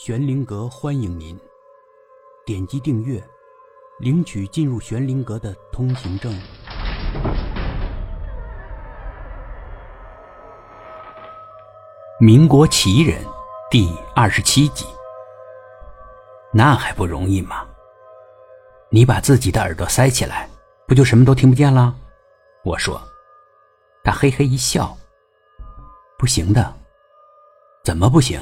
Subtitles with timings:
[0.00, 1.36] 玄灵阁欢迎您，
[2.46, 3.20] 点击订阅，
[3.98, 6.32] 领取进入玄灵阁的通行证。
[12.20, 13.24] 民国奇人
[13.72, 14.86] 第二十七集，
[16.52, 17.66] 那还不容易吗？
[18.90, 20.48] 你把自己的耳朵塞起来，
[20.86, 21.92] 不就什么都听不见了？
[22.62, 23.02] 我说，
[24.04, 24.96] 他嘿嘿一笑，
[26.16, 26.72] 不行的，
[27.82, 28.40] 怎么不行？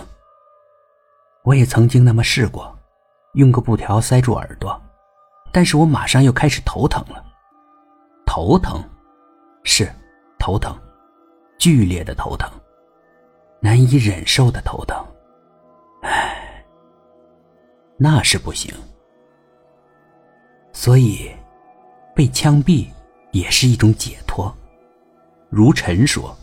[1.47, 2.77] 我也曾经那么试过，
[3.35, 4.83] 用个布条塞住耳朵，
[5.53, 7.25] 但是我马上又开始头疼了。
[8.27, 8.83] 头疼，
[9.63, 9.89] 是
[10.41, 10.77] 头疼，
[11.57, 12.51] 剧烈的头疼，
[13.61, 14.97] 难以忍受的头疼。
[16.03, 16.65] 唉，
[17.97, 18.75] 那是不行。
[20.73, 21.31] 所以，
[22.13, 22.89] 被枪毙
[23.31, 24.53] 也是一种解脱。
[25.49, 26.37] 如尘说，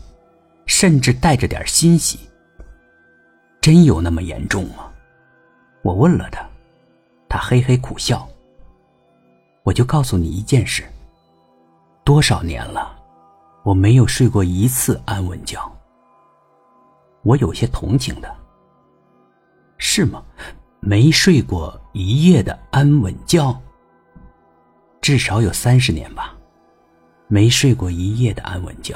[0.64, 2.20] 甚至带着点欣喜。
[3.60, 4.90] 真有那么严重吗？
[5.84, 6.48] 我问了他，
[7.28, 8.26] 他嘿嘿苦笑。
[9.62, 10.82] 我就告诉你一件事。
[12.02, 12.98] 多少年了，
[13.62, 15.60] 我没有睡过一次安稳觉。
[17.22, 18.34] 我有些同情他。
[19.76, 20.24] 是吗？
[20.80, 23.54] 没睡过一夜的安稳觉？
[25.02, 26.34] 至少有三十年吧，
[27.28, 28.94] 没睡过一夜的安稳觉。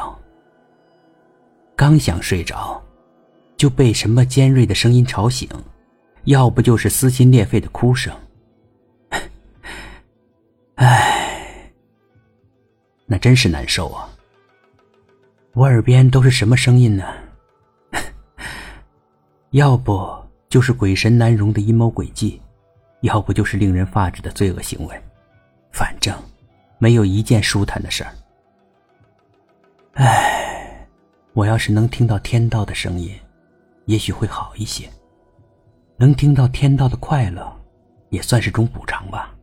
[1.77, 2.83] 刚想睡着，
[3.59, 5.47] 就被什么尖锐的声音吵醒。
[6.29, 8.15] 要不就是撕心裂肺的哭声，
[10.75, 11.73] 唉，
[13.07, 14.07] 那真是难受啊！
[15.55, 17.03] 我耳边都是什么声音呢？
[19.53, 20.07] 要不
[20.51, 22.43] 就是鬼神难容的阴谋诡计，
[23.01, 25.03] 要不就是令人发指的罪恶行为，
[25.73, 26.15] 反正
[26.77, 28.13] 没有一件舒坦的事儿。
[29.95, 30.87] 唉，
[31.33, 33.19] 我要是能听到天道的声音，
[33.87, 34.87] 也许会好一些。
[36.01, 37.53] 能听到天道的快乐，
[38.11, 39.35] 也算是种补偿吧。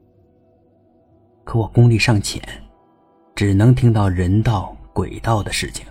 [1.44, 2.42] 可我功力尚浅，
[3.36, 5.86] 只能听到人道、鬼道的事情，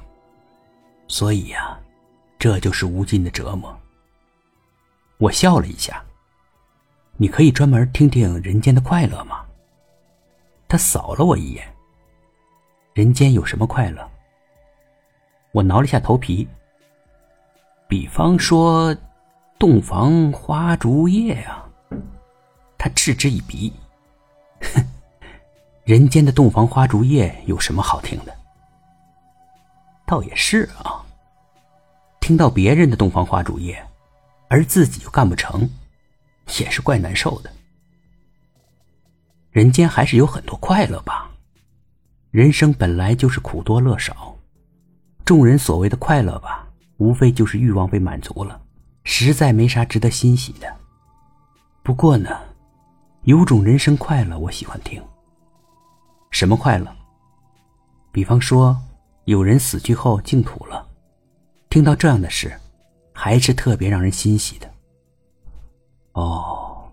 [1.07, 1.79] 所以呀，
[2.39, 3.79] 这就是无尽的折磨。
[5.19, 6.03] 我笑了一下。
[7.19, 9.45] 你可以专门听听人间的快乐吗？
[10.67, 11.63] 他扫了我一眼。
[12.95, 14.11] 人间有什么快乐？
[15.53, 16.49] 我挠了一下头皮。
[17.87, 18.97] 比方说。
[19.65, 21.67] 洞房花烛夜啊！
[22.77, 23.73] 他嗤之以鼻。
[24.61, 24.85] 哼，
[25.85, 28.37] 人间的洞房花烛夜有什么好听的？
[30.07, 31.03] 倒也是啊。
[32.21, 33.83] 听到别人的洞房花烛夜，
[34.49, 35.67] 而自己又干不成，
[36.61, 37.51] 也是怪难受的。
[39.51, 41.31] 人间还是有很多快乐吧？
[42.31, 44.37] 人生本来就是苦多乐少，
[45.25, 48.61] 众人所谓的快乐吧，无非就是欲望被满足了。
[49.05, 50.77] 实在没啥值得欣喜的。
[51.83, 52.41] 不过呢，
[53.23, 55.03] 有种人生快乐我喜欢听。
[56.31, 56.95] 什么快乐？
[58.11, 58.77] 比方说，
[59.27, 60.89] 有人死去后净土了，
[61.69, 62.59] 听到这样的事，
[63.13, 64.69] 还是特别让人欣喜的。
[66.13, 66.91] 哦，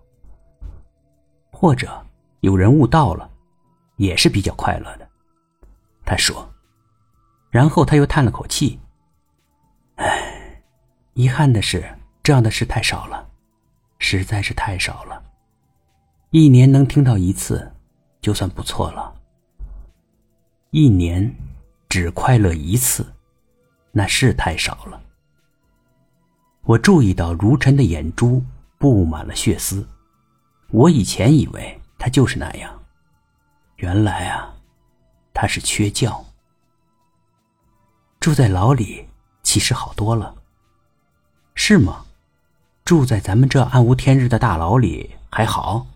[1.50, 2.04] 或者
[2.40, 3.30] 有人悟道了，
[3.96, 5.08] 也是比较快乐的。
[6.04, 6.48] 他说，
[7.50, 8.78] 然后他又叹了口气
[9.96, 10.62] ：“唉，
[11.14, 11.82] 遗憾的是。”
[12.22, 13.28] 这样的事太少了，
[13.98, 15.22] 实在是太少了。
[16.30, 17.72] 一年能听到一次，
[18.20, 19.12] 就算不错了。
[20.70, 21.34] 一年
[21.88, 23.12] 只快乐一次，
[23.90, 25.00] 那是太少了。
[26.62, 28.42] 我注意到如尘的眼珠
[28.78, 29.86] 布满了血丝，
[30.70, 32.80] 我以前以为他就是那样，
[33.76, 34.54] 原来啊，
[35.34, 36.24] 他是缺觉。
[38.20, 39.08] 住在牢里
[39.42, 40.36] 其实好多了，
[41.56, 42.06] 是吗？
[42.84, 45.86] 住在咱们这暗无天日的大牢里还好，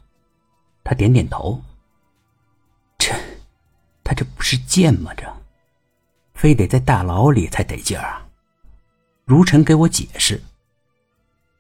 [0.85, 1.61] 他点点头。
[2.97, 3.13] 这，
[4.05, 5.13] 他这不是贱吗？
[5.15, 5.27] 这，
[6.35, 8.27] 非得在大牢里才得劲儿啊！
[9.25, 10.41] 如尘给我解释，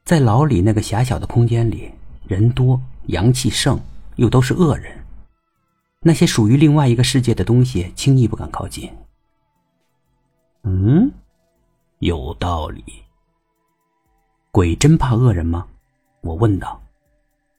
[0.05, 1.91] 在牢里那个狭小的空间里，
[2.27, 3.79] 人多，阳气盛，
[4.15, 4.97] 又都是恶人，
[6.01, 8.89] 那些属于另外一个世界的东西，轻易不敢靠近。
[10.63, 11.11] 嗯，
[11.99, 12.83] 有道理。
[14.57, 15.69] 鬼真怕恶人吗？
[16.23, 16.83] 我问道。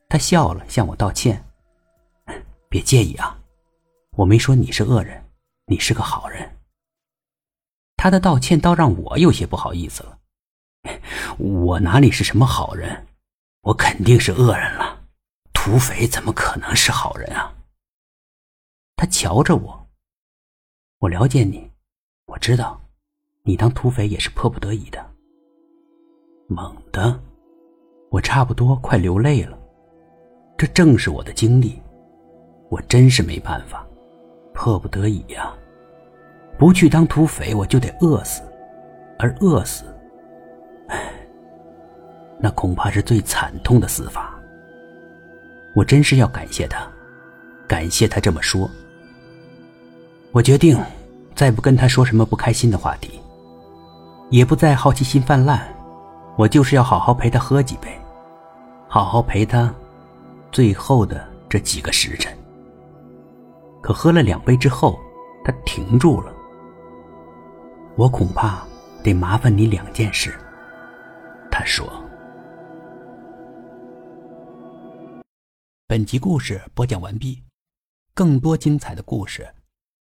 [0.10, 1.46] 他笑了，向我道歉。
[2.70, 3.38] 别介意啊，
[4.14, 5.24] 我没说你是恶人，
[5.68, 6.58] 你是个好人。
[7.98, 10.18] 他的道歉倒让我有些不好意思了。
[11.38, 13.06] 我哪里是什么好人？
[13.62, 15.06] 我肯定是恶人了。
[15.54, 17.54] 土匪怎么可能是好人啊？
[18.96, 19.88] 他瞧着我。
[20.98, 21.70] 我了解你，
[22.26, 22.82] 我知道，
[23.44, 25.14] 你当土匪也是迫不得已的。
[26.50, 27.20] 猛的，
[28.10, 29.58] 我差不多快流泪了。
[30.58, 31.78] 这正是我的经历，
[32.70, 33.86] 我真是没办法，
[34.54, 35.54] 迫不得已呀。
[36.58, 38.42] 不去当土匪，我就得饿死，
[39.20, 39.84] 而饿死，
[40.88, 41.12] 唉，
[42.40, 44.34] 那恐怕是最惨痛的死法。
[45.76, 46.88] 我真是要感谢他，
[47.68, 48.70] 感谢他这么说。
[50.32, 50.80] 我决定，
[51.36, 53.20] 再不跟他说什么不开心的话题，
[54.30, 55.68] 也不再好奇心泛滥，
[56.38, 57.90] 我就是要好好陪他喝几杯，
[58.88, 59.74] 好好陪他。
[60.52, 62.36] 最后的这几个时辰，
[63.82, 65.00] 可喝了两杯之后，
[65.44, 66.34] 他停住了。
[67.96, 68.66] 我恐怕
[69.04, 70.34] 得麻烦你两件事。
[71.52, 71.86] 他说
[75.88, 77.44] ：“本集故事播讲完毕，
[78.14, 79.48] 更多精彩的故事，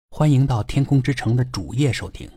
[0.10, 2.30] 欢迎到天空之城的主页收听。”